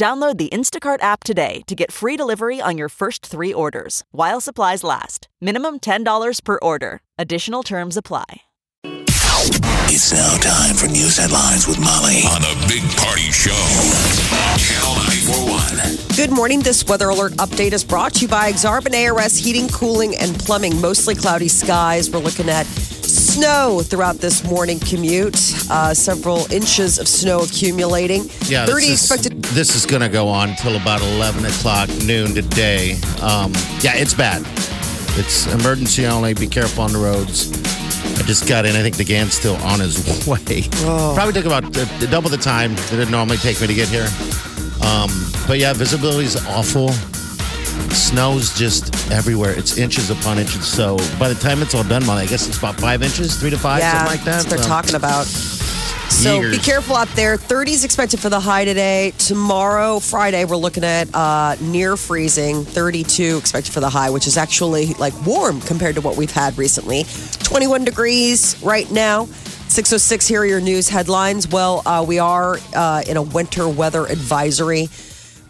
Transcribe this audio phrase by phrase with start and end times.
[0.00, 4.40] Download the Instacart app today to get free delivery on your first three orders while
[4.40, 5.28] supplies last.
[5.42, 7.02] Minimum $10 per order.
[7.18, 8.24] Additional terms apply.
[9.92, 13.50] It's now time for news headlines with Molly on a big party show.
[14.56, 16.16] Channel 941.
[16.16, 16.60] Good morning.
[16.60, 20.80] This weather alert update is brought to you by Aksarben ARS Heating, Cooling, and Plumbing.
[20.80, 22.10] Mostly cloudy skies.
[22.10, 25.36] We're looking at snow throughout this morning commute.
[25.70, 28.28] Uh, several inches of snow accumulating.
[28.46, 29.29] Yeah, 30 expected.
[29.52, 32.92] This is going to go on till about 11 o'clock noon today.
[33.20, 34.42] Um, yeah, it's bad.
[35.18, 36.34] It's emergency only.
[36.34, 37.50] Be careful on the roads.
[38.18, 38.76] I just got in.
[38.76, 40.62] I think the GAN's still on his way.
[40.86, 41.12] Oh.
[41.16, 44.06] Probably took about uh, double the time that it normally take me to get here.
[44.86, 45.10] Um,
[45.48, 46.90] but yeah, visibility is awful.
[47.92, 49.50] Snow's just everywhere.
[49.58, 50.64] It's inches upon inches.
[50.66, 53.50] So by the time it's all done, Molly, I guess it's about five inches, three
[53.50, 54.32] to five, yeah, something like that.
[54.32, 55.26] that's what they're So- talking about.
[56.10, 57.36] So be careful out there.
[57.36, 59.12] 30s expected for the high today.
[59.16, 62.64] Tomorrow, Friday, we're looking at uh, near freezing.
[62.64, 66.58] 32 expected for the high, which is actually like warm compared to what we've had
[66.58, 67.04] recently.
[67.44, 69.26] 21 degrees right now.
[69.68, 71.48] 606 here are your news headlines.
[71.48, 74.88] Well, uh, we are uh, in a winter weather advisory.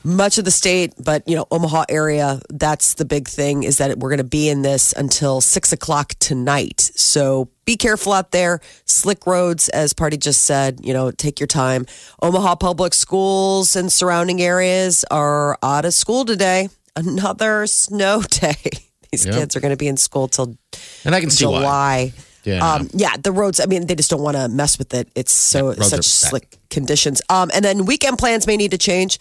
[0.02, 3.98] Much of the state, but you know, Omaha area, that's the big thing is that
[3.98, 6.80] we're going to be in this until six o'clock tonight.
[6.94, 8.60] So be careful out there.
[8.86, 11.84] Slick roads, as Party just said, you know, take your time.
[12.22, 16.70] Omaha public schools and surrounding areas are out of school today.
[16.96, 18.54] Another snow day.
[19.12, 19.34] These Yep.
[19.34, 20.56] kids are going to be in school till
[21.04, 22.12] And I can see why.
[22.44, 22.66] Yeah.
[22.66, 25.08] Um, yeah, the roads, I mean, they just don't want to mess with it.
[25.14, 27.20] It's so roads such slick conditions.
[27.28, 29.18] Um, and then weekend plans may need to change.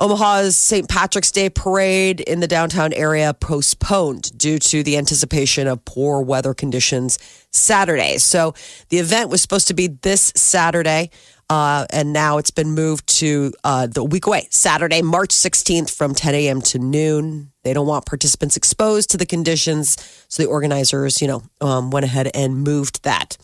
[0.00, 0.88] Omaha's St.
[0.88, 6.54] Patrick's Day parade in the downtown area postponed due to the anticipation of poor weather
[6.54, 7.18] conditions
[7.52, 8.16] Saturday.
[8.16, 8.54] So
[8.88, 11.10] the event was supposed to be this Saturday.
[11.50, 16.14] Uh, and now it's been moved to uh, the week away, Saturday, March 16th from
[16.14, 16.62] 10 a.m.
[16.62, 17.50] to noon.
[17.64, 19.96] They don't want participants exposed to the conditions.
[20.28, 23.36] So the organizers, you know, um, went ahead and moved that.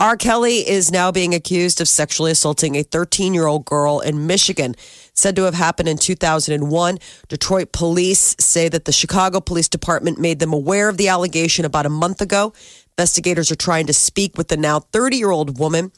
[0.00, 0.16] R.
[0.16, 4.76] Kelly is now being accused of sexually assaulting a 13 year old girl in Michigan.
[5.18, 6.98] Said to have happened in 2001.
[7.26, 11.86] Detroit police say that the Chicago Police Department made them aware of the allegation about
[11.86, 12.52] a month ago.
[12.96, 15.90] Investigators are trying to speak with the now 30 year old woman.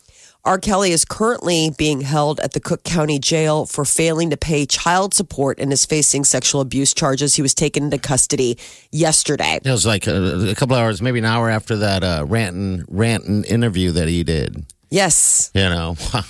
[0.42, 0.58] R.
[0.58, 5.12] Kelly is currently being held at the Cook County Jail for failing to pay child
[5.12, 7.34] support and is facing sexual abuse charges.
[7.34, 8.56] He was taken into custody
[8.90, 9.60] yesterday.
[9.62, 13.44] It was like a, a couple hours, maybe an hour after that uh, ranting, ranting
[13.44, 14.64] interview that he did.
[14.88, 15.50] Yes.
[15.54, 16.22] You know, wow.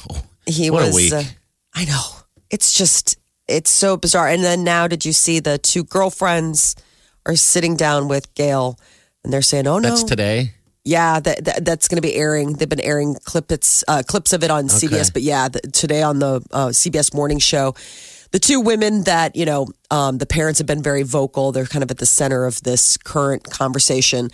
[0.45, 1.13] he What a was week.
[1.13, 1.23] uh,
[1.73, 2.03] i know
[2.51, 3.19] it's just
[3.49, 4.29] it's so bizarre.
[4.29, 6.77] And then now did you see the two girlfriends
[7.27, 8.79] are sitting down with gail
[9.25, 9.91] and they're saying oh no.
[9.91, 10.53] That's today.
[10.85, 12.55] yeah that, that that's going to be airing.
[12.55, 16.19] They've been airing clips uh, clips of it on cbs but yeah the, today on
[16.19, 17.75] the uh, cbs morning show
[18.33, 21.53] the two women that you know um, the parents have been very vocal.
[21.53, 24.31] They're kind of at the center of this current conversation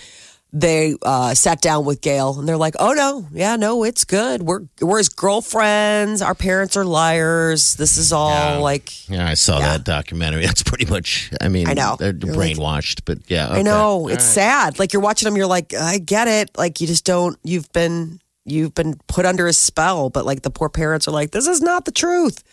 [0.52, 4.42] they uh, sat down with Gail and they're like, "Oh no, yeah, no, it's good.
[4.42, 6.22] We're we're his girlfriends.
[6.22, 7.74] Our parents are liars.
[7.76, 8.56] This is all Yeah.
[8.58, 9.72] like Yeah, I saw Yeah.
[9.72, 10.46] that documentary.
[10.46, 11.30] That's pretty much.
[11.40, 11.96] I mean, I know.
[11.98, 14.32] they're You're like- brainwashed, but yeah, I know it's right.
[14.34, 14.78] sad.
[14.78, 16.50] Like you're watching them, you're like, I get it.
[16.56, 17.38] Like you just don't.
[17.42, 21.32] You've been you've been put under a spell, but like the poor parents are like,
[21.32, 22.44] this is not the truth.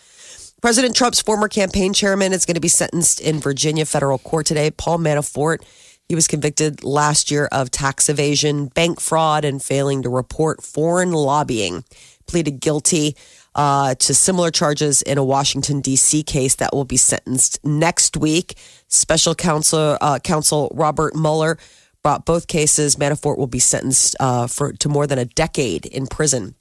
[0.62, 4.72] President Trump's former campaign chairman is going to be sentenced in Virginia federal court today.
[4.72, 5.60] Paul Manafort.
[6.09, 11.12] He was convicted last year of tax evasion, bank fraud, and failing to report foreign
[11.12, 11.86] lobbying.
[12.28, 13.16] Pleaded guilty
[13.56, 16.24] uh, to similar charges in a Washington, D.C.
[16.24, 18.56] case that will be sentenced next week.
[18.88, 21.57] Special counsel, uh, counsel Robert Mueller
[22.04, 22.95] brought both cases.
[22.98, 26.56] Manafort will be sentenced uh, for to more than a decade in prison.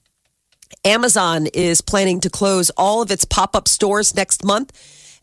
[0.84, 4.72] Amazon is planning to close all of its pop up stores next month.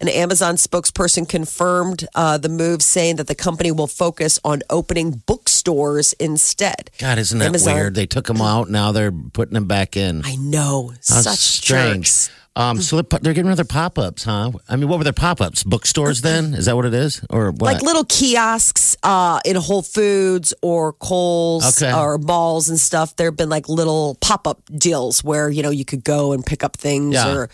[0.01, 5.21] An Amazon spokesperson confirmed uh, the move, saying that the company will focus on opening
[5.25, 6.89] bookstores instead.
[6.99, 7.95] God, isn't that Amazon- weird?
[7.95, 10.21] They took them out, now they're putting them back in.
[10.23, 12.05] I know, How such strange.
[12.05, 12.29] jerks.
[12.55, 14.51] Um, so they're, getting rid of their pop-ups, huh?
[14.67, 15.63] I mean, what were their pop-ups?
[15.63, 16.53] Bookstores then?
[16.53, 17.61] Is that what it is, or what?
[17.61, 21.93] Like little kiosks uh, in Whole Foods or Kohl's Okay.
[21.93, 23.15] or malls and stuff.
[23.15, 26.45] There have been like little pop up deals where you know you could go and
[26.45, 27.33] pick up things Yeah.
[27.33, 27.49] or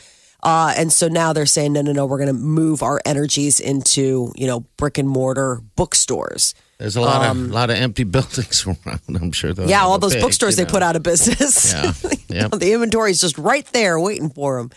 [0.45, 3.59] Uh, and so now they're saying, no, no, no, we're going to move our energies
[3.59, 6.53] into, you know, brick and mortar bookstores.
[6.77, 9.01] There's a lot of lot of empty buildings around.
[9.09, 9.51] I'm sure.
[9.57, 11.73] Um, Yeah, all those big, bookstores you they put out of business.
[11.73, 11.91] Yeah.
[12.27, 12.51] Yep.
[12.51, 14.71] know, the inventory is just right there waiting for them.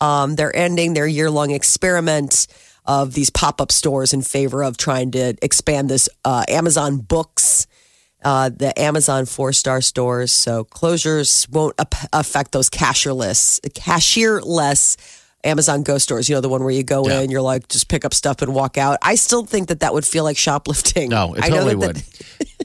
[0.00, 2.46] Um, they're ending their year long experiment
[2.84, 7.66] of these pop up stores in favor of trying to expand this uh, Amazon Books,
[8.24, 10.32] uh, the Amazon four star stores.
[10.32, 11.74] So closures won't
[12.12, 14.96] affect those cashierless, cashierless.
[15.44, 17.20] Amazon Go stores, you know, the one where you go Yeah.
[17.22, 18.98] in, you're like, just pick up stuff and walk out.
[19.02, 21.10] I still think that that would feel like shoplifting.
[21.10, 21.78] No, it totally that-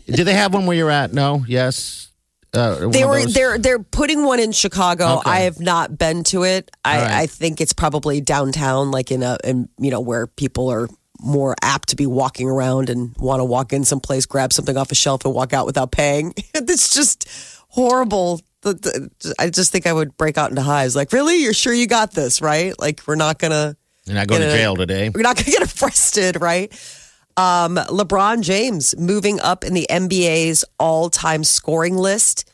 [0.06, 0.16] would.
[0.16, 1.12] Do they have one where you're at?
[1.12, 1.44] No.
[1.48, 2.12] Yes.
[2.54, 5.18] Uh, they were they're they're putting one in Chicago.
[5.18, 5.30] Okay.
[5.30, 6.72] I have not been to it.
[6.86, 7.12] I, right.
[7.12, 10.88] I think it's probably downtown, like in a in you know where people are
[11.20, 14.92] more apt to be walking around and want to walk in someplace, grab something off
[14.92, 16.34] a shelf, and walk out without paying.
[16.54, 17.28] it's just
[17.70, 18.42] horrible.
[19.40, 20.96] I just think I would break out into hives.
[20.96, 21.42] Like, really?
[21.42, 22.78] You're sure you got this, right?
[22.80, 25.10] Like, we're not gonna You're not going to jail today.
[25.10, 26.72] we're not going to get arrested, right?
[27.38, 32.50] Um, LeBron James moving up in the NBA's all-time scoring list.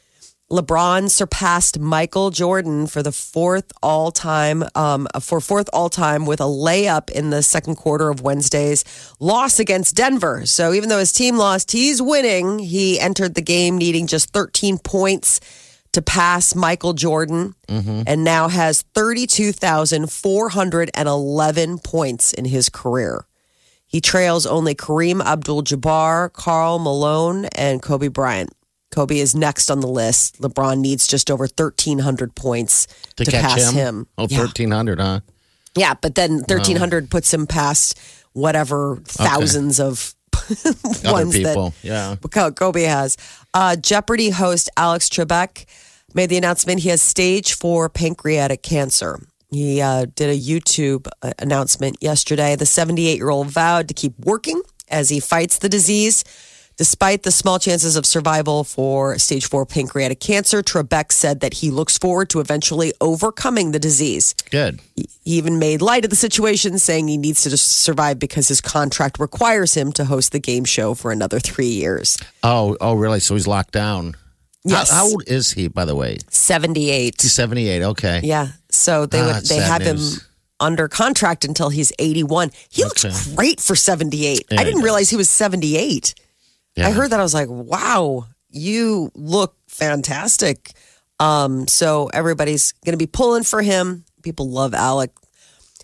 [0.53, 7.09] LeBron surpassed Michael Jordan for the fourth all-time um, for fourth all-time with a layup
[7.09, 8.85] in the second quarter of Wednesday's
[9.19, 10.45] loss against Denver.
[10.45, 12.59] So even though his team lost, he's winning.
[12.59, 15.39] He entered the game needing just 13 points
[15.93, 17.55] to pass Michael Jordan
[18.07, 23.25] and now has 32,411 points in his career.
[23.87, 28.51] He trails only Kareem Abdul Jabbar, Karl Malone, and Kobe Bryant.
[28.93, 30.39] Kobe is next on the list.
[30.41, 33.75] LeBron needs just over 1,300 points To, to, pass him.
[33.75, 34.07] him.
[34.17, 34.39] Oh, yeah.
[34.39, 35.19] 1300, huh?
[35.75, 37.99] yeah, but then 1,300 puts him past
[38.33, 40.13] whatever thousands of
[40.49, 40.75] Other
[41.11, 42.15] ones that yeah.
[42.51, 43.17] Kobe has.
[43.53, 45.65] Uh, Jeopardy host Alex Trebek
[46.13, 49.19] made the announcement he has stage four pancreatic cancer.
[49.51, 52.55] He uh, did a YouTube uh, announcement yesterday.
[52.55, 56.23] The 78 year old vowed to keep working as he fights the disease.
[56.77, 61.69] Despite the small chances of survival for stage four pancreatic cancer, Trebek said that he
[61.69, 64.33] looks forward to eventually overcoming the disease.
[64.49, 64.79] Good.
[64.95, 68.59] He even made light of the situation, saying he needs to just survive because his
[68.59, 72.17] contract requires him to host the game show for another three years.
[72.41, 73.19] Oh, oh, really?
[73.19, 74.15] So he's locked down.
[74.65, 74.89] Yes.
[74.89, 76.17] How, how old is he, by the way?
[76.29, 77.21] 78.
[77.21, 77.83] He's 78.
[77.83, 78.21] Okay.
[78.23, 78.47] Yeah.
[78.69, 80.15] So they Ah, would they have news.
[80.17, 80.21] him
[80.59, 82.49] under contract until he's 81.
[82.69, 83.03] He looks
[83.35, 84.45] great for 78.
[84.49, 86.15] Yeah, I didn't realize he was 78.
[86.75, 86.87] Yeah.
[86.87, 90.71] I heard that I was like, "Wow, you look fantastic."
[91.19, 94.05] Um so everybody's going to be pulling for him.
[94.23, 95.11] People love Alec.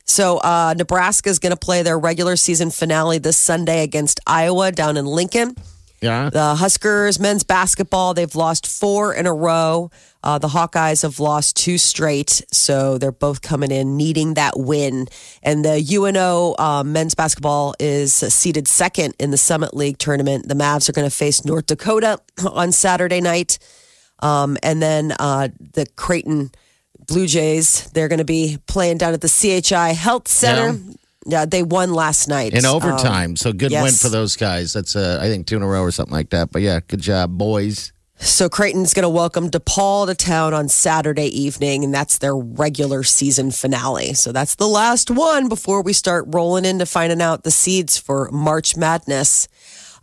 [0.05, 4.71] So uh Nebraska is going to play their regular season finale this Sunday against Iowa
[4.71, 5.55] down in Lincoln.
[6.01, 6.29] Yeah.
[6.29, 9.91] The Huskers men's basketball, they've lost four in a row.
[10.23, 12.41] Uh, the Hawkeyes have lost two straight.
[12.51, 15.07] So they're both coming in needing that win.
[15.43, 20.47] And the UNO uh, men's basketball is seated second in the Summit League tournament.
[20.47, 22.19] The Mavs are going to face North Dakota
[22.49, 23.59] on Saturday night.
[24.21, 26.51] Um, and then uh, the Creighton
[27.07, 30.77] Blue Jays, they're going to be playing down at the CHI Health Center.
[30.77, 30.93] Yeah,
[31.25, 32.53] they won last night.
[32.53, 33.35] In Um, overtime.
[33.35, 34.73] so good win for those guys.
[34.73, 36.51] That's, uh, I think, two in a row or something like that.
[36.51, 37.91] But yeah, good job, boys.
[38.21, 43.01] So Creighton's going to welcome DePaul to town on Saturday evening, and that's their regular
[43.03, 44.13] season finale.
[44.13, 48.29] So that's the last one before we start rolling into finding out the seeds for
[48.31, 49.47] March Madness.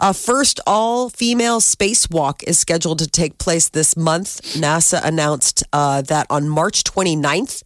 [0.01, 4.41] A first all female spacewalk is scheduled to take place this month.
[4.55, 7.63] NASA announced uh, that on March 29th,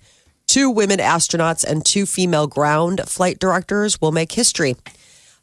[0.50, 4.75] two women astronauts and two female ground flight directors will make history.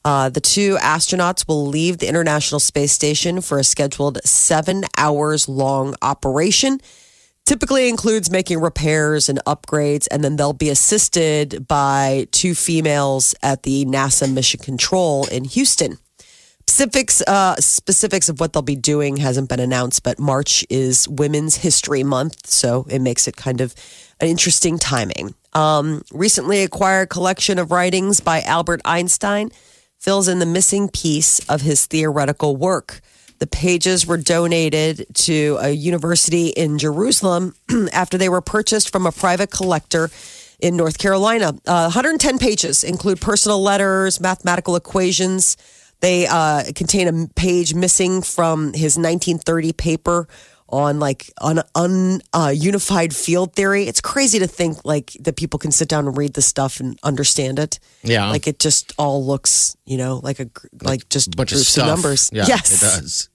[0.04, 5.48] Uh, the two astronauts will leave the International Space Station for a scheduled seven hours
[5.48, 6.82] long operation.
[7.46, 13.64] Typically includes making repairs and upgrades, and then they'll be assisted by two females at
[13.64, 16.00] the NASA Mission Control in Houston.
[16.68, 21.56] Specifics, uh, specifics of what they'll be doing hasn't been announced, but March is Women's
[21.56, 23.74] History Month, so it makes it kind of
[24.20, 25.34] an interesting timing.
[25.54, 29.50] Um, recently acquired collection of writings by Albert Einstein
[29.98, 33.02] fills in the missing piece of his theoretical work.
[33.40, 37.56] The pages were donated to a university in Jerusalem
[37.94, 40.12] after they were purchased from a private collector
[40.60, 41.50] in North Carolina.
[41.66, 45.56] Uh, 110 pages include personal letters, mathematical equations.
[46.00, 50.28] They uh, contain a page missing from his 1930 paper
[50.70, 53.88] on like on un, uh, unified field theory.
[53.88, 57.00] It's crazy to think like that people can sit down and read this stuff and
[57.04, 57.80] understand it.
[58.04, 58.30] Yeah.
[58.30, 60.50] like it just all looks, you know, like a
[60.82, 62.30] like just bunch of numbers.
[62.34, 63.30] Yeah, yes, it does.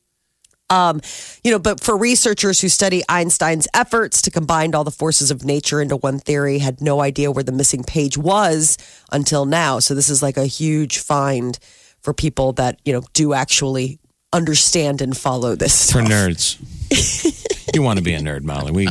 [0.71, 1.03] Um,
[1.45, 5.45] you know, but for researchers who study Einstein's efforts to combine all the forces of
[5.45, 8.79] nature into one theory, had no idea where the missing page was
[9.11, 9.81] until now.
[9.81, 11.59] So this is like a huge find
[12.03, 13.99] for people that you know do actually
[14.33, 16.09] understand and follow this For stuff.
[16.11, 17.75] nerds.
[17.75, 18.73] you want to be a nerd, Molly.
[18.73, 18.89] We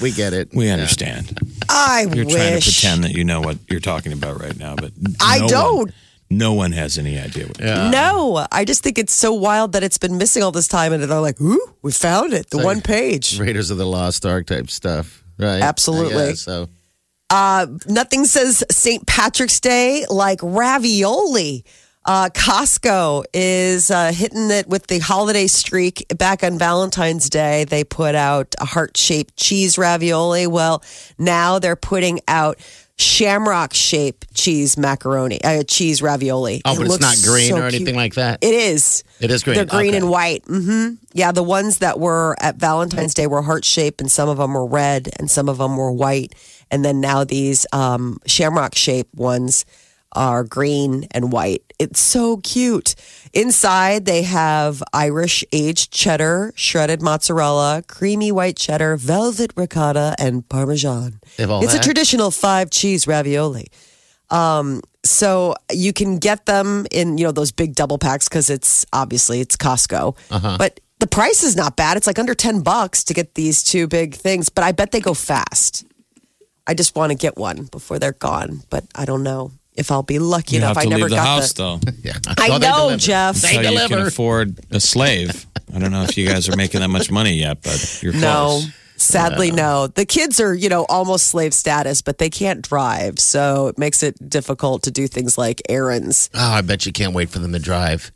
[0.00, 0.50] We get it.
[0.54, 1.38] we understand.
[1.68, 2.34] I You're wish.
[2.34, 5.76] trying to pretend that you know what you're talking about right now, but I don't.
[5.76, 5.92] One,
[6.30, 7.46] no one has any idea.
[7.46, 7.90] What Yeah.
[7.90, 11.02] No, I just think it's so wild that it's been missing all this time, and
[11.02, 14.46] they're like, "Ooh, we found it, the like- one page." Raiders of the Lost Ark
[14.46, 15.60] type stuff, right?
[15.62, 16.28] Absolutely.
[16.30, 16.68] Guess, so
[17.30, 19.06] uh, Nothing says St.
[19.06, 21.64] Patrick's Day like ravioli.
[22.06, 26.04] Uh, Costco is uh, hitting it with the holiday streak.
[26.18, 30.46] Back on Valentine's Day, they put out a heart shaped cheese ravioli.
[30.46, 30.82] Well,
[31.18, 32.58] now they're putting out
[32.96, 36.60] shamrock shaped cheese macaroni, uh, cheese ravioli.
[36.66, 37.96] Oh, It but it's not green so or anything cute.
[37.96, 38.38] like that.
[38.42, 39.02] It is.
[39.20, 39.56] It is green.
[39.56, 39.96] They're green Okay.
[39.96, 40.44] and white.
[40.46, 44.36] hmm Yeah, the ones that were at Valentine's Day were heart shaped, and some of
[44.36, 46.34] them were red, and some of them were white.
[46.70, 49.64] And then now these um, shamrock shaped ones
[50.14, 51.62] are green and white.
[51.78, 52.94] It's so cute.
[53.32, 61.20] Inside, they have Irish aged cheddar, shredded mozzarella, creamy white cheddar, velvet ricotta, and parmesan.
[61.36, 63.68] They have all it's a traditional five cheese ravioli.
[64.30, 68.86] Um, so you can get them in, you know, those big double packs because it's
[68.92, 70.16] obviously it's Costco.
[70.30, 70.56] Uh-huh.
[70.58, 71.96] But the price is not bad.
[71.96, 75.00] It's like under 10 bucks to get these two big things, but I bet they
[75.00, 75.84] go fast.
[76.66, 80.02] I just want to get one before they're gone, but I don't know if I'll
[80.02, 80.76] be lucky You enough.
[80.76, 81.62] have to I never leave the got house, the.
[81.62, 81.80] though.
[82.02, 82.12] Yeah.
[82.38, 82.96] I Oh, know, deliver.
[82.98, 83.34] Jeff.
[83.36, 85.46] That's They how you can afford a slave.
[85.74, 88.18] I don't know if you guys are making that much money yet, but you're No,
[88.60, 88.70] close.
[88.96, 89.86] sadly, no.
[89.88, 93.18] The kids are, you know, almost slave status, but they can't drive.
[93.18, 96.30] So it makes it difficult to do things like errands.
[96.34, 98.12] Oh, I bet you can't wait for them to drive.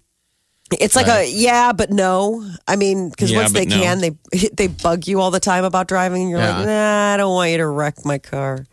[0.79, 2.47] It's like a yeah, but no.
[2.69, 3.81] I mean, because Yeah, once they no.
[3.81, 4.11] can, they
[4.53, 6.59] they bug you all the time about driving, and you're Yeah.
[6.59, 8.67] like, nah, I don't want you to wreck my car.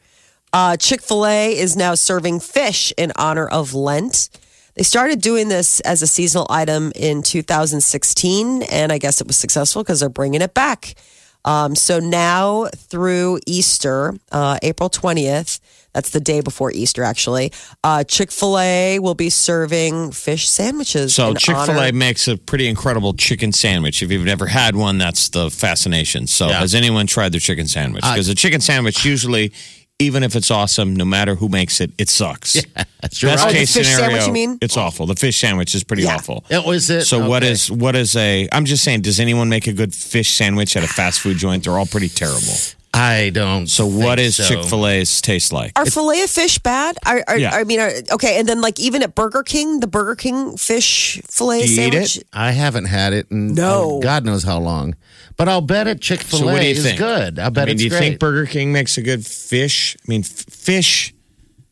[0.55, 4.29] Uh, Chick Fil A is now serving fish in honor of Lent.
[4.75, 9.35] They started doing this as a seasonal item in 2016, and I guess it was
[9.35, 10.95] successful because they're bringing it back.
[11.43, 15.59] Um, so now through Easter, uh, April 20th,
[15.91, 17.51] that's the day before Easter, actually,
[17.83, 21.13] uh, Chick fil A will be serving fish sandwiches.
[21.15, 24.01] So Chick fil A makes a pretty incredible chicken sandwich.
[24.01, 26.27] If you've never had one, that's the fascination.
[26.27, 26.59] So Yeah.
[26.59, 28.03] has anyone tried their chicken sandwich?
[28.03, 29.51] Because a chicken sandwich usually,
[29.99, 32.53] even if it's awesome, no matter who makes it, it sucks.
[33.01, 34.57] That's your Best Oh, the case fish scenario, sandwich, you mean?
[34.61, 35.05] it's awful.
[35.05, 36.15] The fish sandwich is pretty Yeah.
[36.15, 36.43] awful.
[36.51, 37.05] Oh, it was it.
[37.05, 37.51] So what Okay.
[37.53, 38.49] is what is a?
[38.51, 39.01] I'm just saying.
[39.01, 41.63] Does anyone make a good fish sandwich at a fast food joint?
[41.63, 42.53] They're all pretty terrible.
[42.93, 43.67] I don't.
[43.67, 44.43] So what think is so.
[44.45, 45.73] Chick Fil A's taste like?
[45.77, 46.97] Are filet of fish bad?
[47.05, 47.53] Are, are, Yeah.
[47.53, 48.39] I mean, are, okay.
[48.39, 51.75] And then, like, even at Burger King, the Burger King fish filet Do you eat
[51.91, 52.17] sandwich.
[52.19, 52.27] it?
[52.31, 53.95] I haven't had it in No.
[53.97, 54.95] oh, God knows how long.
[55.37, 56.97] But I'll bet it Chick Fil So A what do you is think?
[56.97, 57.39] good.
[57.39, 57.99] I bet I mean, it's do you great.
[57.99, 59.97] think Burger King makes a good fish?
[60.07, 61.13] I mean, f- fish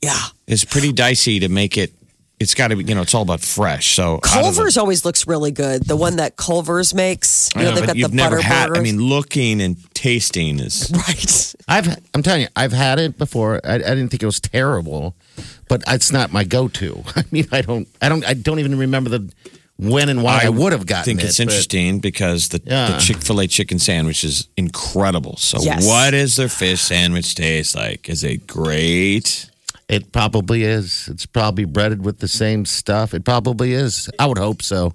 [0.01, 0.19] Yeah.
[0.47, 1.93] is pretty dicey to make it.
[2.39, 3.95] It's got to be, you know, it's all about fresh.
[3.95, 5.85] So out of the- Culver's always looks really good.
[5.85, 7.49] The one that Culver's makes.
[7.55, 8.67] You know, know, they've got the you've never butter had.
[8.67, 8.79] burgers.
[8.79, 10.91] I mean, looking and tasting is.
[11.07, 11.55] right.
[11.69, 13.61] I've I'm telling you, I've had it before.
[13.63, 15.15] I, I didn't think it was terrible,
[15.69, 17.01] but it's not my go-to.
[17.15, 19.31] I mean, I don't, I don't, I don't even remember the
[19.89, 21.25] when and why I, would have gotten I think it.
[21.27, 25.37] it's but- interesting because the, the Chick Fil A chicken sandwich is incredible.
[25.37, 25.85] So, Yes.
[25.85, 28.09] what does their fish sandwich taste like?
[28.09, 29.49] Is it great?
[29.89, 31.07] It probably is.
[31.11, 33.13] It's probably breaded with the same stuff.
[33.13, 34.09] It probably is.
[34.17, 34.93] I would hope so.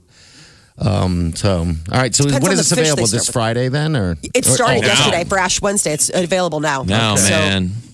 [0.80, 1.35] Um.
[1.35, 2.14] So, all right.
[2.14, 3.07] So, Depends when on is the this available?
[3.09, 3.28] This.
[3.28, 4.87] Friday then, or It or- started oh, now.
[4.87, 5.92] yesterday for Ash Wednesday.
[5.92, 6.85] It's available now.
[6.85, 7.71] No, so, man.
[7.71, 7.88] So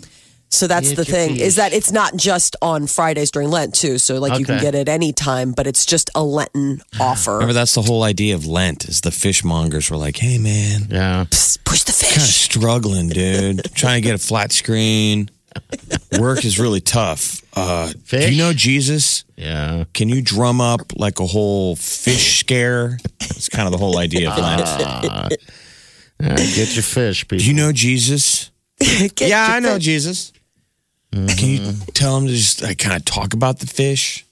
[0.66, 1.40] that's Get the thing fish.
[1.42, 3.99] is that it's not just on Fridays during Lent too.
[3.99, 4.64] So like you can Okay.
[4.64, 7.32] get it anytime, but it's just a Lenten offer.
[7.34, 8.84] Remember, that's the whole idea of Lent.
[8.87, 11.25] Is the fishmongers were like, "Hey, man, Yeah.
[11.30, 12.34] Psst, push the kind of fish.
[12.37, 13.64] struggling, dude.
[13.75, 15.30] Trying to get a flat screen.
[16.18, 17.40] Work is really tough.
[17.56, 18.30] Uh, do Fish?
[18.32, 19.23] you know Jesus?
[19.37, 19.84] Yeah.
[19.94, 22.99] Can you drum up like a whole fish scare?
[23.20, 25.38] It's kind of the whole idea of Lent.
[26.20, 27.38] Yeah, Get your fish, people.
[27.38, 28.50] Do you know Jesus?
[28.80, 29.84] Get yeah, your I know fish.
[29.84, 30.32] Jesus.
[31.14, 34.26] Can you tell him to just like kind of talk about the fish?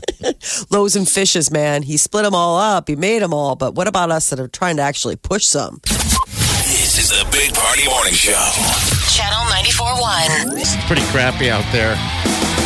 [0.70, 1.82] Loaves and fishes, man.
[1.82, 2.88] He split them all up.
[2.88, 3.56] He made them all.
[3.56, 5.80] But what about us that are trying to actually push some?
[5.84, 8.32] This is the Big Party Morning Show.
[9.12, 10.58] Channel 94.1.
[10.58, 11.92] It's pretty crappy out there.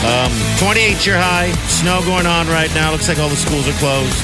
[0.06, 2.90] Um, 28 year high, snow going on right now.
[2.92, 4.18] Looks like all the schools are closed,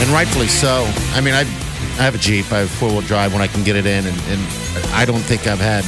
[0.00, 0.90] and rightfully so.
[1.14, 1.40] I mean, I
[1.98, 2.50] I have a Jeep.
[2.52, 4.40] I have four wheel drive when I can get it in, and, and
[4.92, 5.84] I don't think I've had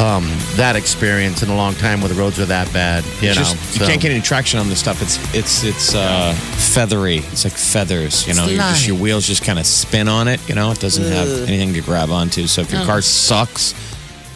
[0.00, 0.24] um,
[0.56, 3.02] that experience in a long time where the roads are that bad.
[3.04, 5.00] You It's know, just- you so- can't get any traction on this stuff.
[5.02, 7.18] It's it's it's uh, feathery.
[7.18, 8.26] It's like feathers.
[8.28, 10.46] You know, just, your wheels just kind of spin on it.
[10.48, 12.46] You know, it doesn't have anything to grab onto.
[12.46, 13.74] So if your car sucks,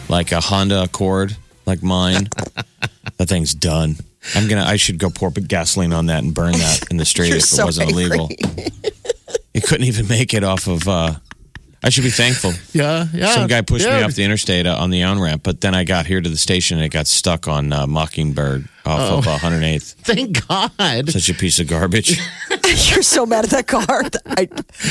[0.09, 2.27] like a Honda Accord, like mine,
[3.17, 3.97] that thing's done.
[4.35, 4.63] I'm gonna.
[4.65, 7.43] I should go pour gasoline on that and burn that in the street You're if
[7.43, 8.05] it so wasn't angry.
[8.07, 8.29] illegal.
[9.53, 10.87] It couldn't even make it off of.
[10.87, 11.13] Uh,
[11.83, 12.53] I should be thankful.
[12.73, 13.31] Yeah, yeah.
[13.33, 15.83] Some guy pushed me off the interstate uh, on the on ramp, but then I
[15.83, 19.37] got here to the station and it got stuck on uh, Mockingbird off of uh,
[19.37, 19.93] 108th.
[20.03, 21.09] Thank God.
[21.09, 22.17] Such a piece of garbage.
[22.65, 24.03] You're so mad at that car.
[24.25, 24.47] I,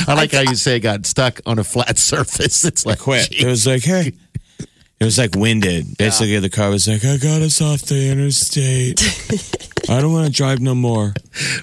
[0.07, 2.63] I like how you say it got stuck on a flat surface.
[2.63, 3.31] It's like Quit.
[3.31, 4.13] It was like, hey.
[4.99, 5.97] It was like winded.
[5.97, 9.01] Basically, the car was like, I got us off the interstate.
[9.89, 11.15] I don't want to drive no more.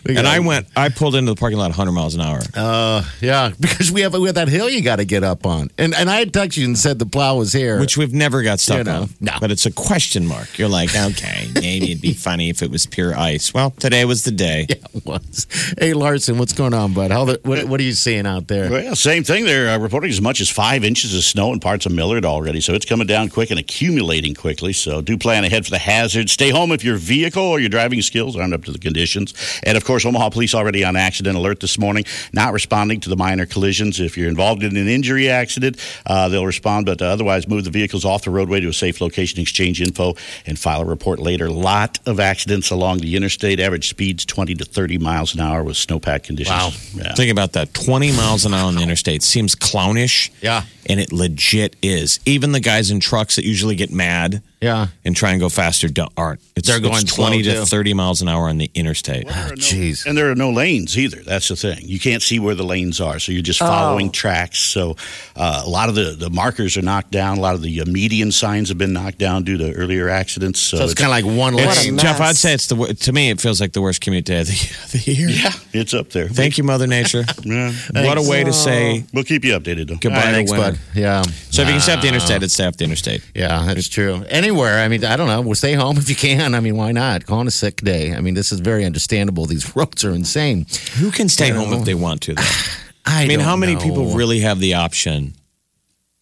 [0.09, 2.41] And I went, I pulled into the parking lot 100 miles an hour.
[2.55, 5.71] Uh, yeah, because we have we have that hill you got to get up on,
[5.79, 7.79] and and I had texted you and said the plow was here.
[7.79, 9.09] Which we've never got stuck You know, on.
[9.21, 9.33] no.
[9.41, 10.59] But it's a question mark.
[10.59, 13.53] You're like, okay, maybe it'd be funny if it was pure ice.
[13.53, 14.67] Well, today was the day.
[14.69, 15.47] yeah, it was.
[15.79, 17.11] Hey Larson, what's going on, bud?
[17.11, 18.71] How the, what what are you seeing out there?
[18.71, 19.45] Well, same thing.
[19.45, 22.61] They're uh, reporting as much as five inches of snow in parts of Millard already.
[22.61, 24.73] So it's coming down quick and accumulating quickly.
[24.73, 26.33] So do plan ahead for the hazards.
[26.33, 29.35] Stay home if your vehicle or your driving skills aren't up to the conditions.
[29.65, 33.17] And of course, Omaha police already on accident alert this morning, not responding to the
[33.17, 34.01] minor collisions.
[34.01, 37.71] If you're involved in an injury accident, uh, they'll respond, but uh, otherwise move the
[37.71, 40.15] vehicles off the roadway to a safe location, exchange info,
[40.47, 41.51] and file a report later.
[41.51, 43.61] Lot of accidents along the interstate.
[43.61, 46.57] Average speeds 20 to 30 miles an hour with snowpack conditions.
[46.57, 46.71] Wow.
[46.95, 47.15] Yeah.
[47.15, 47.75] Think about that.
[47.75, 50.31] 20 miles an hour on the interstate seems clownish.
[50.41, 50.63] Yeah.
[50.87, 52.21] And it legit is.
[52.25, 54.89] Even the guys in trucks that usually get mad Yeah.
[55.05, 56.41] and try and go faster don't, aren't.
[56.57, 57.65] It's, They're going it's 20 to too.
[57.65, 59.27] 30 miles an hour on the interstate.
[59.29, 60.05] Ah, Jeez.
[60.07, 61.23] And there are no lanes either.
[61.23, 61.79] That's the thing.
[61.83, 64.59] You can't see where the lanes are, so you're just following tracks.
[64.59, 64.97] So
[65.37, 67.39] uh, a lot of the, the markers are knocked down.
[67.39, 70.59] A lot of the uh, median signs have been knocked down due to earlier accidents.
[70.61, 71.99] So, So it's kind of like one What a lane.
[71.99, 74.47] Jeff, I'd say it's the to me it feels like the worst commute day of
[74.49, 75.29] the, the year.
[75.29, 76.29] yeah, it's up there.
[76.29, 77.25] Thank you, Mother Nature.
[77.45, 77.73] Yeah.
[77.93, 79.97] what a way to say We'll keep you updated though.
[79.97, 80.79] goodbye All right, to thanks, bud.
[80.95, 81.23] Yeah.
[81.23, 83.23] So if you can stay off the interstate, it's stay off the interstate.
[83.35, 84.25] Yeah, that's true.
[84.49, 84.79] Anywhere.
[84.81, 85.43] I mean, I don't know.
[85.43, 86.55] Well, stay home if you can.
[86.55, 87.27] I mean, why not?
[87.27, 88.15] Call on a sick day.
[88.15, 89.45] I mean, this is very understandable.
[89.45, 90.65] These roads are insane.
[90.97, 92.35] Who can stay home if they want to?
[92.35, 92.43] Though?
[93.05, 93.81] I, I mean, how many know.
[93.81, 95.35] people really have the option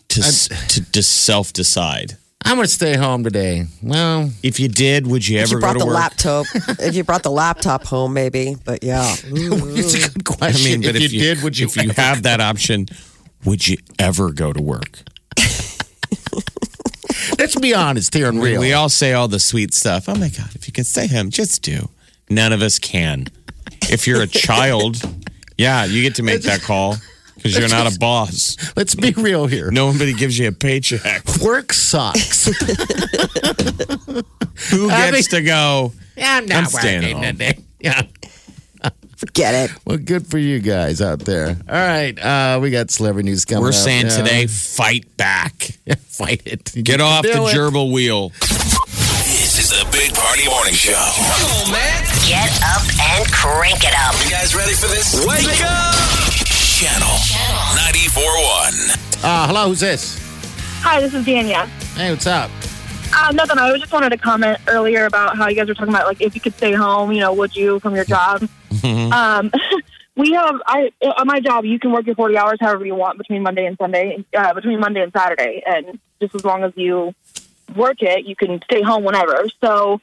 [0.08, 2.16] to s to just self decide?
[2.44, 3.66] I'm going to stay home today.
[3.80, 5.94] Well, If you did, would you if ever you brought go to the work?
[5.94, 6.46] laptop,
[6.80, 8.56] if you brought the laptop home, maybe.
[8.64, 10.44] But yeah, it's a good question.
[10.44, 10.80] I question.
[10.80, 11.66] mean, but if, you, did, would you?
[11.66, 12.86] If you have that option,
[13.44, 15.04] would you ever go to work?
[17.38, 18.60] Let's be honest here and real.
[18.60, 20.08] We all say all the sweet stuff.
[20.08, 21.88] Oh my God, if you can say him, just do.
[22.28, 23.26] None of us can.
[23.90, 25.00] If you're a child,
[25.58, 26.96] yeah, you get to make that call
[27.36, 28.56] because you're not a boss.
[28.76, 29.70] Let's be real here.
[29.70, 31.22] Nobody gives you a paycheck.
[31.40, 32.46] Work sucks.
[34.70, 35.92] Who I gets to go?
[36.16, 37.22] I'm I'm staying home.
[37.22, 37.58] today.
[37.78, 38.02] Yeah.
[39.16, 39.76] Forget it.
[39.84, 41.48] Well, good for you guys out there.
[41.68, 42.18] All right.
[42.18, 43.74] Uh, we got celebrity news coming We're up.
[43.74, 44.16] saying Yeah.
[44.16, 45.54] today, fight back.
[46.08, 46.72] fight it.
[46.84, 47.54] Get off the it.
[47.56, 48.30] gerbil wheel.
[48.30, 50.92] This is the Big Party Morning Show.
[50.92, 52.02] Come on, man.
[52.26, 54.14] Get up and crank it up.
[54.24, 55.14] You guys ready for this?
[55.26, 55.94] Wake up!
[56.76, 57.16] Channel
[57.96, 59.24] 94.1.
[59.24, 60.18] Uh, hello, who's this?
[60.82, 61.66] Hi, this is Danielle.
[61.96, 62.50] Hey, what's up?
[63.18, 63.56] Uh, nothing.
[63.58, 66.34] I just wanted to comment earlier about how you guys were talking about like if
[66.34, 68.46] you could stay home, you know, would you from your job?
[68.84, 69.50] um,
[70.16, 71.64] we have I on my job.
[71.64, 74.80] You can work your forty hours however you want between Monday and Sunday, uh, between
[74.80, 77.14] Monday and Saturday, and just as long as you
[77.74, 79.46] work it, you can stay home whenever.
[79.64, 79.98] So,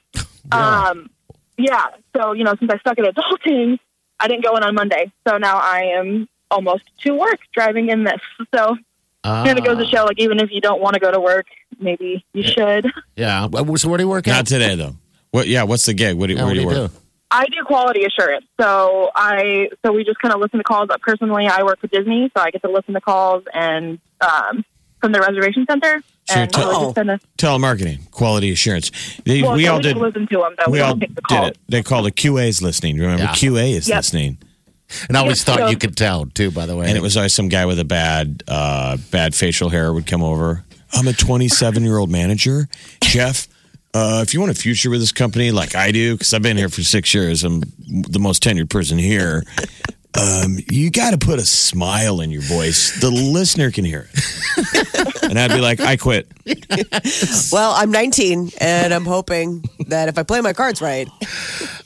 [0.51, 1.11] um,
[1.55, 1.85] yeah.
[2.17, 3.77] So you know, since I stuck at adulting,
[4.19, 8.05] I didn't go in on Monday, so now I am almost to work driving in
[8.05, 8.21] this.
[8.55, 8.75] So.
[9.23, 11.19] Uh, And it goes to show, like, even if you don't want to go to
[11.19, 11.45] work,
[11.79, 12.91] maybe you should.
[13.15, 13.45] yeah.
[13.45, 14.95] Well, So, where do you work Not today, though.
[15.31, 15.47] What?
[15.47, 15.63] Yeah.
[15.63, 16.15] What's the gig?
[16.17, 16.91] What do, Yeah, where what do you do you work?
[16.91, 16.97] do?
[17.31, 18.45] I do quality assurance.
[18.61, 20.87] So I, so we just kind of listen to calls.
[20.89, 24.63] But personally, I work for Disney, so I get to listen to calls and um,
[25.01, 26.03] from the reservation center.
[26.25, 28.91] So and tell- just send us- Telemarketing, quality assurance.
[29.25, 30.01] They, well, we so all just did.
[30.01, 30.55] listen to them.
[30.59, 31.57] Though We we all don't take the did it.
[31.69, 32.99] They call the QA's listening.
[32.99, 33.31] Remember, Yeah.
[33.33, 33.97] QA is Yep.
[33.97, 34.37] listening.
[35.07, 36.87] And I always Yeah, thought so- you could tell, too, by the way.
[36.87, 40.23] And it was always some guy with a bad, uh, bad facial hair would come
[40.23, 40.63] over.
[40.93, 42.67] I'm a 27 year old manager,
[43.03, 43.47] Jeff.
[43.95, 46.57] Uh, if you want a future with this company, like I do, because I've been
[46.57, 49.43] here for six years, I'm the most tenured person here.
[50.19, 52.99] Um, you got to put a smile in your voice.
[52.99, 55.23] The listener can hear it.
[55.23, 56.27] and I'd be like, I quit.
[57.51, 61.07] Well, I'm 19, and I'm hoping that if I play my cards right,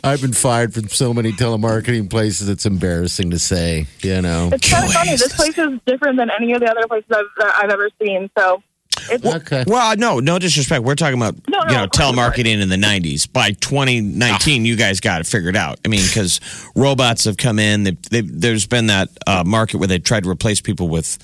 [0.03, 2.47] I've been fired from so many telemarketing places.
[2.47, 4.49] It's embarrassing to say, you know.
[4.53, 5.11] It's kind of funny.
[5.11, 8.29] This place is different than any of the other places I've, that I've ever seen.
[8.37, 8.63] So
[9.09, 9.63] It's, Okay.
[9.67, 10.83] Well, no, no disrespect.
[10.83, 13.31] We're talking about No, no, you know of course, telemarketing in the '90s.
[13.31, 15.79] By 2019, you guys got it figured out.
[15.85, 16.39] I mean, because
[16.75, 17.83] robots have come in.
[17.83, 21.17] They, they, there's been that uh, market where they tried to replace people with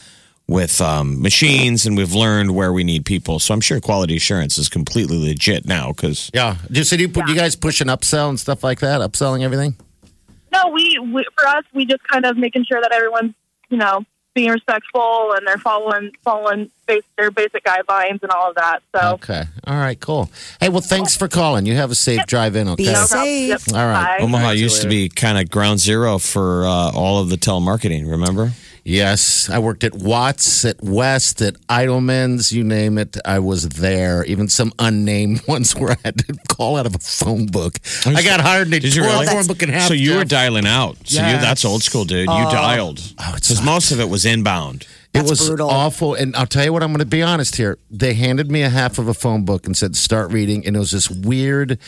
[0.48, 3.40] with um, machines, and we've learned where we need people.
[3.40, 5.92] So I'm sure quality assurance is completely legit now.
[5.92, 6.58] Because Yeah.
[6.72, 9.76] Just so you put you guys pushing upsell and stuff like that, upselling everything.
[10.52, 13.34] no, we, we for us, we just kind of making sure that everyone's
[13.70, 18.56] you know being respectful and they're following following base, their basic guidelines and all of
[18.56, 18.82] that.
[18.96, 19.44] So Okay.
[19.66, 20.00] All right.
[20.00, 20.30] Cool.
[20.60, 21.66] Hey, well, thanks for calling.
[21.66, 22.68] You have a safe drive in.
[22.70, 22.86] Okay.
[22.86, 23.50] Be no safe.
[23.50, 23.62] Yep.
[23.74, 24.18] All right.
[24.20, 24.24] Bye.
[24.24, 27.20] Omaha All right, see you used to be kind of ground zero for uh, all
[27.20, 28.10] of the telemarketing.
[28.10, 28.52] Remember?
[28.86, 33.16] Yes, I worked at Watts, at West, at Idelman's, you name it.
[33.24, 34.26] I was there.
[34.26, 37.80] Even some unnamed ones where I had to call out of a phone book.
[38.06, 39.28] Oh, I got hired and they Did you tore really?
[39.28, 39.88] phone book in half.
[39.88, 40.98] So you were dialing out.
[41.08, 42.28] So you, that's old school, dude.
[42.28, 42.52] You oh.
[42.52, 43.00] dialed.
[43.20, 44.86] Oh, Because most of it was inbound.
[45.14, 45.70] That's It was brutal.
[45.70, 46.16] awful.
[46.16, 47.78] And I'll tell you what, I'm going to be honest here.
[47.90, 50.66] They handed me a half of a phone book and said, start reading.
[50.68, 51.80] And it was this weird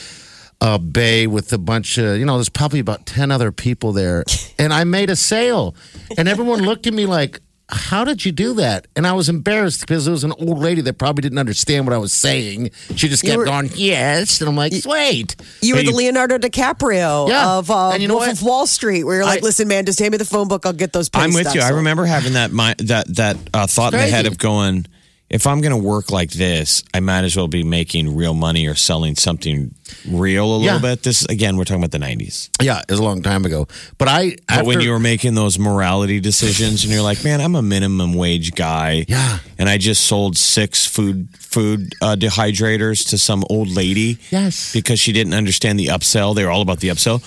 [0.62, 4.24] uh, bay with a bunch of, you know, there's probably about 10 other people there.
[4.58, 5.76] And I made a sale.
[6.18, 8.88] And everyone looked at me like, how did you do that?
[8.96, 11.94] And I was embarrassed because there was an old lady that probably didn't understand what
[11.94, 12.70] I was saying.
[12.96, 14.40] She just kept were- going, yes.
[14.40, 15.36] And I'm like, wait.
[15.62, 17.58] You were Hey, the Leonardo DiCaprio Yeah.
[17.58, 18.38] of uh, you know Wolf what?
[18.38, 20.66] of Wall Street, where you're like, I- "Listen, man, just hand me the phone book.
[20.66, 21.62] I'll get those." Penny I'm with you.
[21.62, 24.86] I remember having that mi- that that uh, thought in the head of going,
[25.30, 28.68] if I'm going to work like this, I might as well be making real money
[28.68, 29.74] or selling something
[30.08, 30.78] real a little Yeah.
[30.80, 31.04] bit.
[31.04, 32.50] This again, we're talking about the '90s.
[32.62, 33.68] Yeah, it was a long time ago.
[33.98, 37.56] But I, But when you were making those morality decisions, and you're like, man, I'm
[37.56, 39.40] a minimum wage guy, Yeah.
[39.58, 44.72] and I just sold six food food uh, dehydrators to some old lady, Yes.
[44.74, 46.36] because she didn't understand the upsell.
[46.36, 47.22] They were all about the upsell.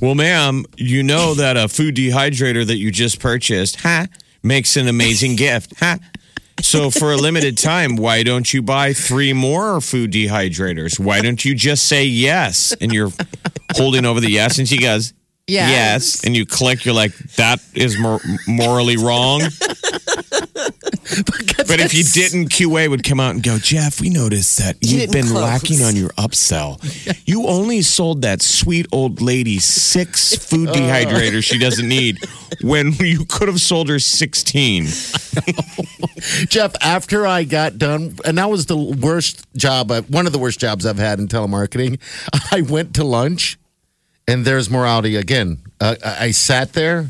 [0.00, 4.06] Well, ma'am, you know that a food dehydrator that you just purchased, huh,
[4.42, 5.98] makes an amazing gift, huh?
[6.62, 10.98] So for a limited time, why don't you buy three more food dehydrators?
[10.98, 12.74] Why don't you just say yes?
[12.80, 13.10] And you're
[13.74, 15.12] holding over the yes, and she goes,
[15.52, 15.70] Yes.
[15.70, 16.24] yes.
[16.24, 19.42] And you click, you're like, that is mor- morally wrong.
[21.66, 24.98] But if you didn't, QA would come out and go, Jeff, we noticed that You
[24.98, 26.78] you've been close." lacking on your upsell.
[27.26, 30.72] You only sold that sweet old lady six food Uh.
[30.74, 32.18] dehydrators she doesn't need
[32.62, 34.86] when you could have sold her 16.
[36.48, 40.38] Jeff, after I got done, and that was the worst job, I, one of the
[40.38, 41.98] worst jobs I've had in telemarketing.
[42.52, 43.58] I went to lunch,
[44.32, 45.58] and there's morality again.
[45.80, 47.06] Uh, I I sat there,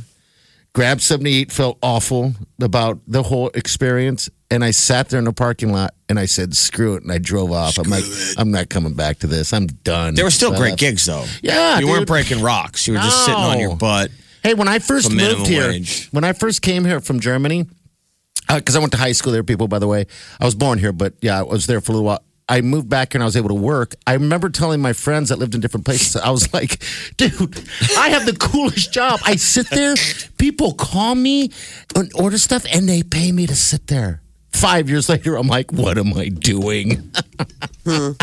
[0.74, 5.24] grabbed something to eat, felt awful about the whole experience, and I sat there in
[5.24, 7.78] the parking lot and I said, "Screw it," and I drove off.
[7.78, 8.04] I'm like,
[8.38, 9.52] I'm not coming back to this.
[9.52, 10.14] I'm done.
[10.14, 10.80] There were still So great left.
[10.80, 11.24] gigs, though.
[11.42, 12.86] Yeah, You weren't breaking rocks.
[12.86, 14.10] You were just sitting on your butt.
[14.42, 16.08] Hey, when I first For moved here, wage.
[16.10, 17.66] when I first came here from Germany,
[18.48, 20.06] because I went to high school there, people, by the way.
[20.40, 22.22] I was born here, but yeah, I was there for a little while.
[22.48, 23.94] I moved back here and I was able to work.
[24.06, 26.82] I remember telling my friends that lived in different places, I was like,
[27.16, 27.32] dude,
[27.96, 29.20] I have the coolest job.
[29.24, 29.94] I sit there,
[30.38, 31.50] people call me
[31.94, 34.20] and order stuff, and they pay me to sit there.
[34.50, 37.10] Five years later, I'm like, what am I doing?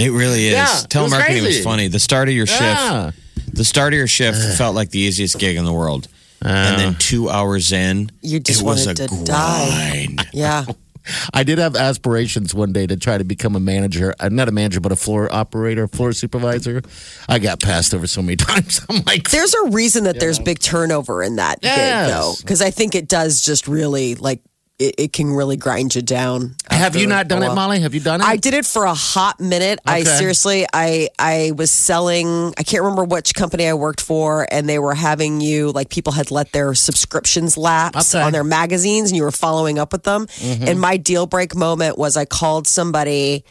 [0.00, 0.52] It really is.
[0.52, 1.88] Yeah, it was Telemarketing was, funny.
[1.88, 3.10] The start of your shift, Yeah.
[3.52, 6.06] the start of your shift felt like the easiest gig in the world.
[6.40, 6.98] and then uh.
[7.00, 10.06] two hours in, You just it was a to die.
[10.06, 10.28] grind.
[10.32, 10.64] Yeah.
[11.34, 14.52] I did have aspirations one day to try to become a manager, I'm not a
[14.52, 16.82] manager, but a floor operator, floor supervisor.
[17.28, 18.80] I got passed over so many times.
[18.88, 21.76] I'm like, There's a reason that there's big turnover in that Yes.
[22.06, 24.40] gig, though, because I think it does just really like
[24.78, 26.54] it, it can really grind you down.
[26.70, 27.52] have you not done it.
[27.54, 27.80] Molly?
[27.80, 28.24] Have you done it?
[28.26, 29.80] I did it for a hot minute.
[29.84, 30.16] I Okay.
[30.18, 32.54] seriously, I I was selling.
[32.56, 36.12] I can't remember which company I worked for, and they were having you like people
[36.12, 38.22] had let their subscriptions lapse Okay.
[38.22, 40.26] on their magazines, and you were following up with them.
[40.26, 40.68] Mm-hmm.
[40.68, 43.44] And my deal break moment was I called somebody.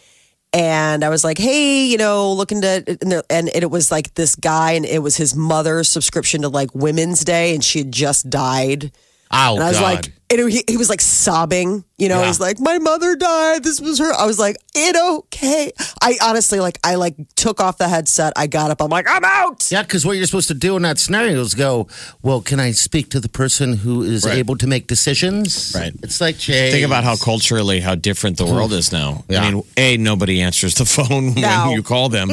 [0.54, 4.14] And I was like, "Hey, you know, looking to," and, there- and it was like
[4.16, 7.92] this guy, and it was his mother's subscription to like Women's Day, and she had
[7.92, 8.92] just died.
[9.32, 9.84] Oh, And I was God.
[9.84, 12.28] like, and he, he was like sobbing, you know, Yeah.
[12.28, 13.64] he's like, my mother died.
[13.64, 14.14] This was her.
[14.14, 15.72] I was like, it okay.
[16.02, 18.34] I honestly, like, I like took off the headset.
[18.36, 18.82] I got up.
[18.82, 19.70] I'm like, I'm out.
[19.72, 21.88] yeah, because what you're supposed to do in that scenario is go,
[22.24, 24.38] well, can I speak to the person who is Right.
[24.38, 25.72] able to make decisions?
[25.74, 25.94] Right.
[26.04, 26.72] It's like, Jay.
[26.72, 29.24] Think about how culturally how different the world is now.
[29.30, 29.44] Yeah.
[29.44, 31.64] I mean, a nobody answers the phone No.
[31.68, 32.30] when you call them,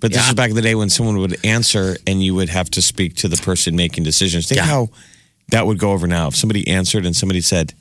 [0.00, 2.70] but this is back in the day when someone would answer and you would have
[2.70, 4.46] to speak to the person making decisions.
[4.48, 4.66] Think Yeah.
[4.66, 4.88] how
[5.52, 7.72] that would go over now if somebody answered and somebody said.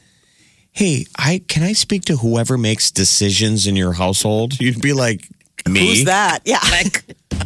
[0.73, 4.57] Hey, I can I speak to whoever makes decisions in your household?
[4.61, 5.27] You'd be like,
[5.67, 5.85] me.
[5.89, 6.39] Who's that?
[6.45, 6.59] Yeah.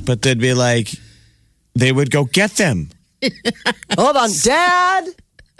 [0.06, 0.90] But they'd be like,
[1.74, 2.90] they would go get them,
[3.98, 5.06] Hold on, Dad.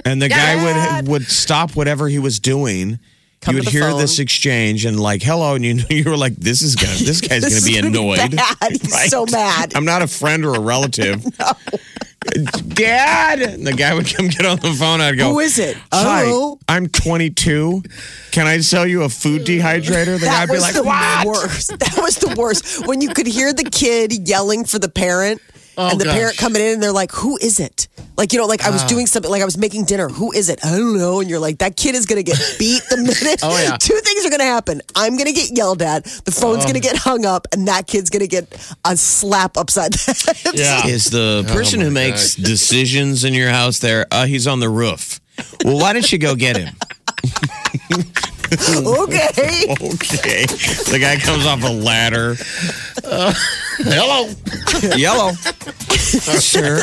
[0.06, 1.08] and the guy Dad.
[1.08, 3.00] would would stop whatever he was doing,
[3.42, 4.00] Come you would hear phone.
[4.00, 7.42] this exchange and like hello, and you you were like, this is gonna this guy's
[7.42, 8.36] This gonna be is gonna annoyed.
[8.36, 8.72] bad.
[8.72, 9.74] He's so mad.
[9.76, 11.26] I'm not a friend or a relative.
[12.26, 15.02] Dad, and the guy would come get on the phone.
[15.02, 15.78] I'd go, Who is it?
[15.94, 16.60] Hi, Oh.
[16.68, 17.84] I'm 22.
[18.32, 20.20] Can I sell you a food dehydrator?
[20.20, 21.28] The that guy'd be was like, the what?
[21.28, 21.80] worst.
[21.80, 22.86] That was the worst.
[22.88, 25.42] When you could hear the kid yelling for the parent.
[25.78, 26.14] And the gosh.
[26.16, 27.88] parent coming in and they're like, Who is it?
[28.18, 30.08] Like, you know, like I was doing something, like I was making dinner.
[30.08, 30.64] Who is it?
[30.66, 31.20] I don't know.
[31.20, 33.42] And you're like, That kid is going to get beat the minute.
[33.44, 33.76] Oh, yeah.
[33.80, 34.82] Two things are going to happen.
[34.96, 36.06] I'm going to get yelled at.
[36.06, 36.68] The phone's Oh.
[36.68, 37.48] going to get hung up.
[37.52, 40.56] And that kid's going to get a slap upside the head.
[40.60, 40.88] Yeah.
[40.88, 44.06] Is the person my who makes decisions in your house there?
[44.12, 45.20] Uh, he's on the roof.
[45.66, 46.74] Well, why don't you go get him?
[47.92, 49.66] okay.
[49.70, 50.46] Okay.
[50.46, 52.36] The guy comes off a ladder.
[53.84, 54.30] Hello.
[54.96, 55.32] Yellow.
[55.96, 56.80] Sir,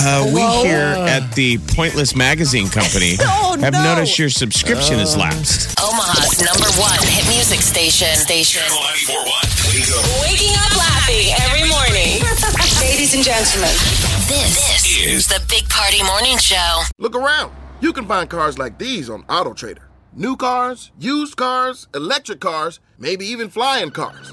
[0.00, 3.82] uh, we here at the Pointless Magazine Company Oh, have no.
[3.94, 5.78] noticed your subscription has lapsed.
[5.80, 8.08] Omaha's number one hit music station.
[8.16, 8.62] Station.
[8.62, 9.42] Channel 941.
[9.70, 10.32] Wake.
[10.32, 12.22] Waking up laughing every morning.
[12.80, 13.70] Ladies and gentlemen.
[14.26, 16.82] This, this is the Big Party Morning Show.
[16.98, 17.52] Look around.
[17.80, 19.82] You can find cars like these on AutoTrader.
[20.14, 24.32] New cars, used cars, electric cars, maybe even flying cars.